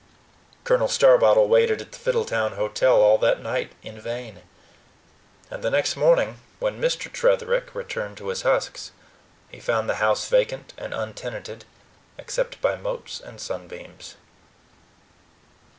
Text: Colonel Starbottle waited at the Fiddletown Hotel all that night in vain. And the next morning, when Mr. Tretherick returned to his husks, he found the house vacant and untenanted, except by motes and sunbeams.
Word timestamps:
Colonel 0.63 0.87
Starbottle 0.87 1.47
waited 1.47 1.79
at 1.79 1.91
the 1.91 1.97
Fiddletown 1.99 2.53
Hotel 2.55 2.99
all 3.03 3.19
that 3.19 3.39
night 3.39 3.73
in 3.83 3.99
vain. 4.01 4.41
And 5.51 5.61
the 5.63 5.69
next 5.69 5.95
morning, 5.95 6.39
when 6.57 6.81
Mr. 6.81 7.01
Tretherick 7.07 7.75
returned 7.75 8.17
to 8.17 8.29
his 8.29 8.41
husks, 8.41 8.93
he 9.49 9.59
found 9.59 9.87
the 9.87 9.97
house 10.01 10.27
vacant 10.27 10.73
and 10.75 10.91
untenanted, 10.95 11.65
except 12.17 12.59
by 12.61 12.75
motes 12.77 13.19
and 13.21 13.39
sunbeams. 13.39 14.15